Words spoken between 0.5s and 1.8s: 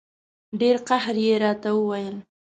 ډېر قهر یې راته